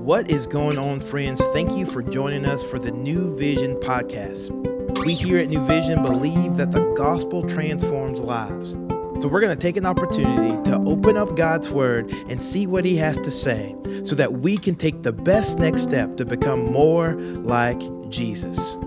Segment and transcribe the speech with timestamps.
[0.00, 1.44] What is going on, friends?
[1.48, 4.48] Thank you for joining us for the New Vision podcast.
[5.04, 8.72] We here at New Vision believe that the gospel transforms lives.
[9.20, 12.86] So we're going to take an opportunity to open up God's word and see what
[12.86, 16.72] he has to say so that we can take the best next step to become
[16.72, 17.12] more
[17.42, 18.78] like Jesus.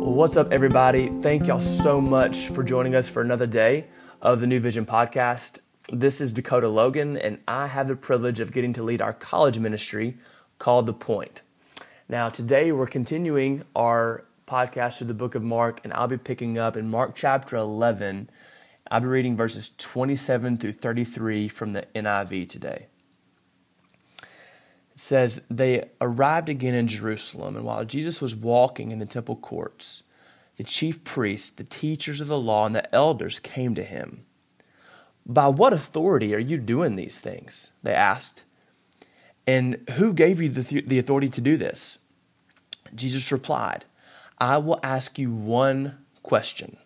[0.00, 1.10] What's up, everybody?
[1.22, 3.86] Thank y'all so much for joining us for another day
[4.20, 5.60] of the New Vision podcast.
[5.90, 9.58] This is Dakota Logan, and I have the privilege of getting to lead our college
[9.58, 10.18] ministry
[10.58, 11.40] called The Point.
[12.10, 16.58] Now, today we're continuing our podcast through the book of Mark, and I'll be picking
[16.58, 18.28] up in Mark chapter 11.
[18.90, 22.88] I'll be reading verses 27 through 33 from the NIV today.
[24.20, 24.26] It
[25.00, 30.02] says, They arrived again in Jerusalem, and while Jesus was walking in the temple courts,
[30.58, 34.26] the chief priests, the teachers of the law, and the elders came to him.
[35.28, 37.72] By what authority are you doing these things?
[37.82, 38.44] They asked.
[39.46, 41.98] And who gave you the, the authority to do this?
[42.94, 43.84] Jesus replied,
[44.38, 46.78] I will ask you one question.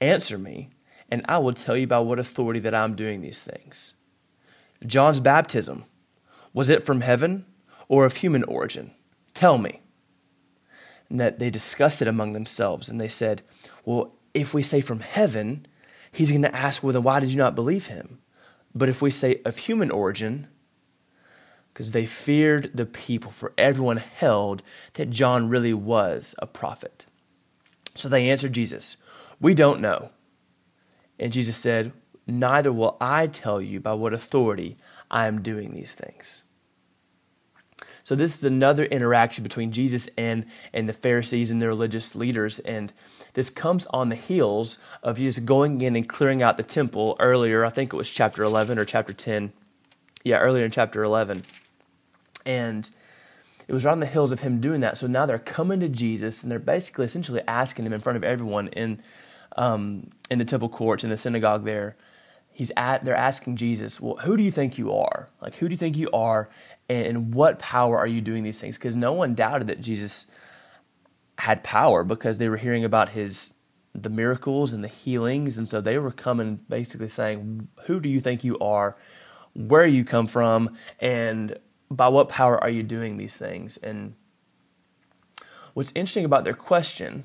[0.00, 0.70] Answer me,
[1.10, 3.94] and I will tell you by what authority that I'm doing these things.
[4.86, 5.84] John's baptism,
[6.52, 7.46] was it from heaven
[7.88, 8.92] or of human origin?
[9.34, 9.80] Tell me.
[11.08, 13.42] And that they discussed it among themselves, and they said,
[13.84, 15.66] Well, if we say from heaven,
[16.18, 18.18] he's going to ask, well, then why did you not believe him?
[18.74, 20.48] But if we say of human origin,
[21.72, 27.06] because they feared the people, for everyone held that John really was a prophet.
[27.94, 28.96] So they answered Jesus,
[29.40, 30.10] We don't know.
[31.20, 31.92] And Jesus said,
[32.26, 34.76] Neither will I tell you by what authority
[35.08, 36.42] I am doing these things.
[38.08, 42.58] So this is another interaction between Jesus and, and the Pharisees and the religious leaders.
[42.58, 42.90] And
[43.34, 47.66] this comes on the heels of Jesus going in and clearing out the temple earlier.
[47.66, 49.52] I think it was chapter 11 or chapter 10.
[50.24, 51.42] Yeah, earlier in chapter 11.
[52.46, 52.90] And
[53.66, 54.96] it was right on the heels of him doing that.
[54.96, 58.24] So now they're coming to Jesus and they're basically essentially asking him in front of
[58.24, 59.02] everyone in,
[59.58, 61.94] um, in the temple courts, in the synagogue there.
[62.58, 65.28] He's at, they're asking Jesus, well, who do you think you are?
[65.40, 66.50] Like, who do you think you are?
[66.88, 68.76] And, and what power are you doing these things?
[68.76, 70.28] Because no one doubted that Jesus
[71.38, 73.54] had power because they were hearing about his
[73.94, 78.20] the miracles and the healings and so they were coming basically saying who do you
[78.20, 78.96] think you are
[79.54, 81.56] where you come from and
[81.90, 84.14] by what power are you doing these things and
[85.74, 87.24] what's interesting about their question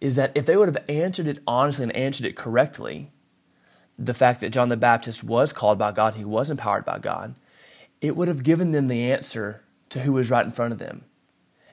[0.00, 3.10] is that if they would have answered it honestly and answered it correctly
[3.98, 7.34] the fact that John the Baptist was called by God he was empowered by God
[8.00, 11.04] it would have given them the answer to who was right in front of them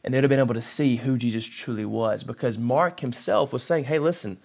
[0.04, 3.64] and they'd have been able to see who Jesus truly was because Mark himself was
[3.64, 4.40] saying, Hey, listen,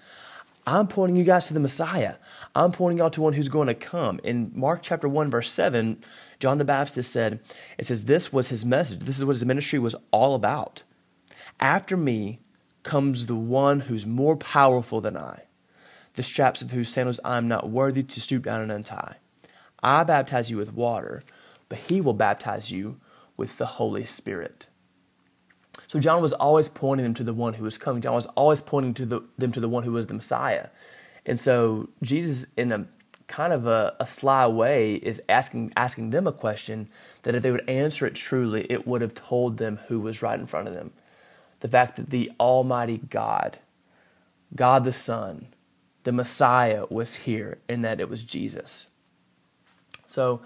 [0.67, 2.17] I'm pointing you guys to the Messiah.
[2.55, 4.21] I'm pointing y'all to one who's going to come.
[4.23, 6.03] In Mark chapter 1, verse 7,
[6.41, 7.41] John the Baptist said,
[7.79, 9.01] It says, This was his message.
[9.01, 10.83] This is what his ministry was all about.
[11.61, 12.41] After me
[12.83, 15.45] comes the one who's more powerful than I,
[16.17, 19.17] the straps of whose sandals I am not worthy to stoop down and untie.
[19.83, 21.23] I baptize you with water,
[21.69, 22.99] but he will baptize you
[23.37, 24.67] with the Holy Spirit.
[25.87, 28.03] So John was always pointing them to the one who was coming.
[28.03, 30.69] John was always pointing to the, them to the one who was the Messiah.
[31.25, 32.87] And so Jesus, in a
[33.27, 36.89] kind of a, a sly way, is asking asking them a question
[37.23, 40.39] that if they would answer it truly, it would have told them who was right
[40.39, 40.93] in front of them.
[41.61, 43.59] The fact that the Almighty God,
[44.55, 45.49] God the Son,
[46.07, 48.87] the Messiah was here, and that it was Jesus.
[50.07, 50.41] So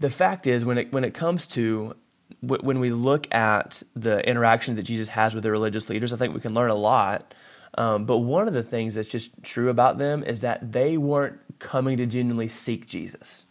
[0.00, 1.94] the fact is, when it when it comes to
[2.40, 6.34] when we look at the interaction that Jesus has with the religious leaders, I think
[6.34, 7.32] we can learn a lot.
[7.78, 11.38] Um, but one of the things that's just true about them is that they weren't
[11.60, 13.46] coming to genuinely seek Jesus.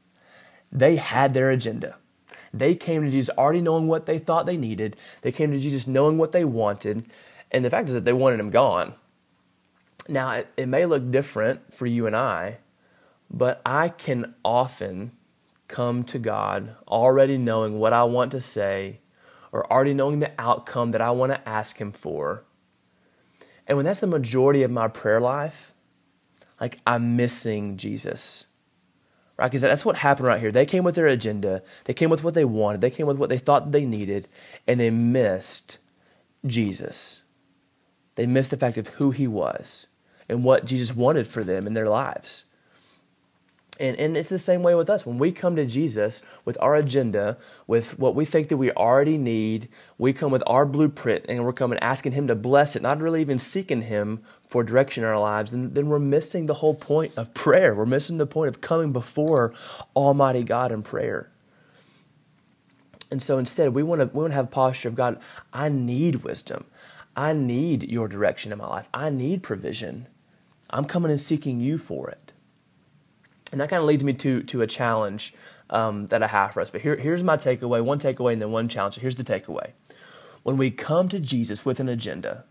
[0.74, 1.96] They had their agenda.
[2.54, 4.98] They came to Jesus already knowing what they thought they needed.
[5.22, 7.06] They came to Jesus knowing what they wanted.
[7.50, 8.96] And the fact is that they wanted him gone.
[10.10, 12.58] Now, it, it may look different for you and I,
[13.30, 15.12] but I can often
[15.68, 19.02] come to God already knowing what I want to say
[19.52, 22.44] or already knowing the outcome that I want to ask Him for.
[23.68, 25.74] And when that's the majority of my prayer life,
[26.60, 28.48] like I'm missing Jesus.
[29.38, 29.48] Right?
[29.48, 30.52] Because that's what happened right here.
[30.52, 33.30] They came with their agenda, they came with what they wanted, they came with what
[33.30, 34.28] they thought they needed,
[34.68, 35.78] and they missed
[36.46, 37.22] Jesus.
[38.16, 39.86] They missed the fact of who He was
[40.30, 42.46] and what Jesus wanted for them in their lives.
[43.80, 45.06] And, and it's the same way with us.
[45.06, 49.18] When we come to Jesus with our agenda, with what we think that we already
[49.18, 53.00] need, we come with our blueprint and we're coming asking Him to bless it, not
[53.00, 56.74] really even seeking Him for direction in our lives, then, then we're missing the whole
[56.74, 57.74] point of prayer.
[57.74, 59.54] We're missing the point of coming before
[59.96, 61.32] Almighty God in prayer.
[63.10, 65.20] And so instead, we want to we want to have a posture of God.
[65.54, 66.66] I need wisdom.
[67.16, 68.90] I need your direction in my life.
[68.94, 70.08] I need provision.
[70.70, 72.34] I'm coming and seeking you for it.
[73.52, 75.34] And that kind of leads me to to a challenge
[75.70, 76.70] um, that I have for us.
[76.70, 77.84] But here, here's my takeaway.
[77.84, 78.96] One takeaway and then one challenge.
[78.96, 79.72] So here's the takeaway.
[80.44, 82.46] When we come to Jesus with an agenda,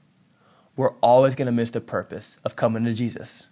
[0.77, 3.47] we're always going to miss the purpose of coming to Jesus.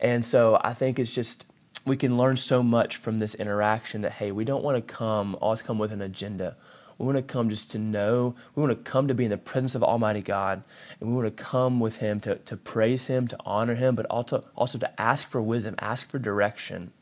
[0.00, 1.46] And so I think it's just
[1.84, 5.36] we can learn so much from this interaction that hey, we don't want to come
[5.40, 6.56] always come with an agenda.
[6.98, 8.34] We want to come just to know.
[8.54, 10.62] We want to come to be in the presence of Almighty God,
[11.00, 14.06] and we want to come with Him to, to praise Him, to honor Him, but
[14.06, 16.92] also also to ask for wisdom, ask for direction.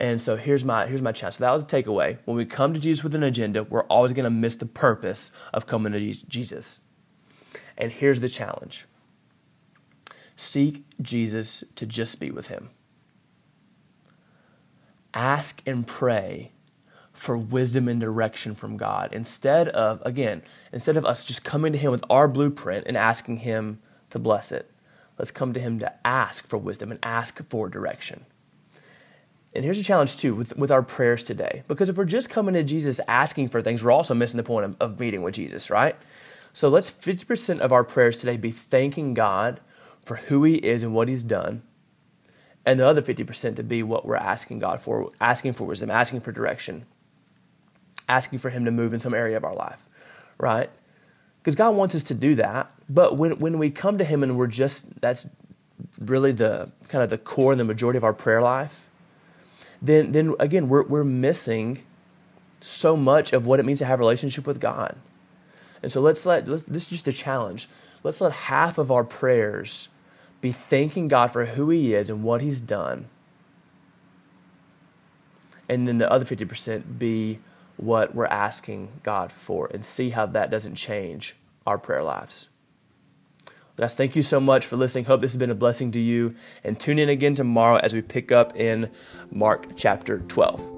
[0.00, 1.36] And so here's my here's my challenge.
[1.36, 2.18] So that was a takeaway.
[2.24, 5.32] When we come to Jesus with an agenda, we're always going to miss the purpose
[5.52, 6.80] of coming to Jesus.
[7.76, 8.86] And here's the challenge.
[10.36, 12.70] Seek Jesus to just be with him.
[15.12, 16.52] Ask and pray
[17.18, 20.42] for wisdom and direction from God instead of again,
[20.72, 23.80] instead of us just coming to him with our blueprint and asking him
[24.10, 24.70] to bless it.
[25.18, 28.24] Let's come to him to ask for wisdom and ask for direction.
[29.54, 31.64] And here's a challenge too with, with our prayers today.
[31.66, 34.66] Because if we're just coming to Jesus asking for things, we're also missing the point
[34.66, 35.96] of, of meeting with Jesus, right?
[36.52, 39.60] So let's 50% of our prayers today be thanking God
[40.04, 41.62] for who He is and what He's done.
[42.64, 46.20] And the other 50% to be what we're asking God for, asking for wisdom, asking
[46.20, 46.86] for direction,
[48.08, 49.84] asking for Him to move in some area of our life,
[50.38, 50.70] right?
[51.40, 52.70] Because God wants us to do that.
[52.88, 55.28] But when, when we come to Him and we're just, that's
[55.98, 58.88] really the kind of the core and the majority of our prayer life,
[59.80, 61.84] then then again we're we're missing
[62.60, 64.96] so much of what it means to have a relationship with God.
[65.82, 67.68] And so let's let let's, this is just a challenge.
[68.02, 69.88] Let's let half of our prayers
[70.40, 73.08] be thanking God for who He is and what He's done.
[75.68, 77.40] And then the other 50% be
[77.78, 81.36] what we're asking God for and see how that doesn't change
[81.66, 82.48] our prayer lives.
[83.76, 85.04] Guys, thank you so much for listening.
[85.04, 86.34] Hope this has been a blessing to you.
[86.64, 88.90] And tune in again tomorrow as we pick up in
[89.30, 90.77] Mark chapter 12.